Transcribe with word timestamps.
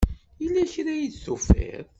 Yella 0.41 0.63
kra 0.71 0.91
ay 0.93 1.07
d-tufiḍ? 1.13 1.85